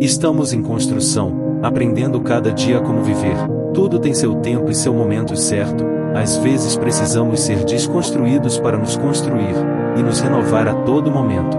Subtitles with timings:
[0.00, 3.34] Estamos em construção, aprendendo cada dia como viver.
[3.74, 5.84] Tudo tem seu tempo e seu momento certo.
[6.14, 9.56] Às vezes precisamos ser desconstruídos para nos construir
[9.96, 11.58] e nos renovar a todo momento.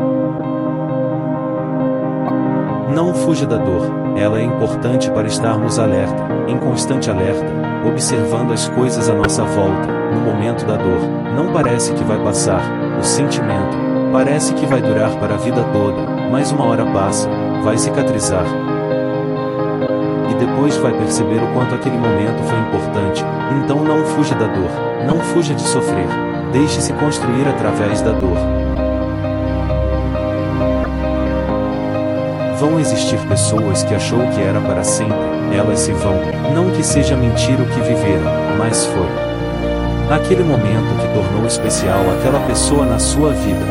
[2.96, 3.86] Não fuja da dor,
[4.16, 7.46] ela é importante para estarmos alerta, em constante alerta,
[7.86, 11.02] observando as coisas à nossa volta, no momento da dor.
[11.36, 12.62] Não parece que vai passar,
[12.98, 13.78] o sentimento,
[14.14, 17.30] parece que vai durar para a vida toda, mas uma hora passa,
[17.64, 18.46] vai cicatrizar.
[20.30, 23.24] E depois vai perceber o quanto aquele momento foi importante,
[23.64, 24.70] então não fuja da dor,
[25.06, 26.08] não fuja de sofrer,
[26.52, 28.38] deixe-se construir através da dor.
[32.60, 35.18] Vão existir pessoas que achou que era para sempre,
[35.56, 36.16] elas se vão,
[36.54, 39.30] não que seja mentira o que viveram, mas foi.
[40.14, 43.66] Aquele momento que tornou especial aquela pessoa na sua vida.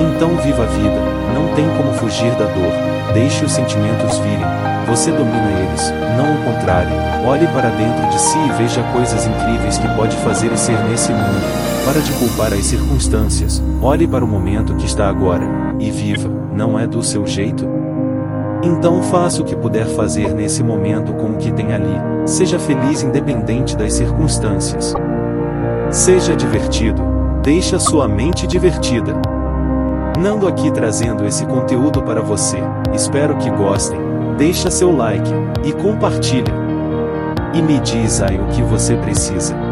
[0.00, 1.00] Então viva a vida,
[1.34, 2.72] não tem como fugir da dor,
[3.12, 4.44] deixe os sentimentos virem,
[4.86, 6.90] você domina eles, não o contrário,
[7.26, 11.12] olhe para dentro de si e veja coisas incríveis que pode fazer e ser nesse
[11.12, 15.44] mundo, para de culpar as circunstâncias, olhe para o momento que está agora,
[15.78, 17.68] e viva, não é do seu jeito?
[18.62, 23.02] Então faça o que puder fazer nesse momento com o que tem ali, seja feliz
[23.02, 24.94] independente das circunstâncias.
[25.90, 27.02] Seja divertido,
[27.42, 29.20] deixe a sua mente divertida.
[30.22, 32.58] Nando aqui trazendo esse conteúdo para você,
[32.94, 33.98] espero que gostem,
[34.38, 35.28] deixa seu like,
[35.64, 36.54] e compartilha.
[37.52, 39.71] E me diz aí o que você precisa.